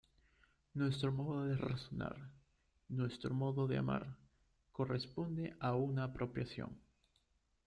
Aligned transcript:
Nuestro 0.73 1.11
modo 1.11 1.45
de 1.45 1.55
razonar, 1.57 2.17
nuestro 2.89 3.35
modo 3.35 3.67
de 3.67 3.77
amar 3.77 4.17
corresponde 4.71 5.55
a 5.59 5.75
una 5.75 6.05
apropiación. 6.05 6.75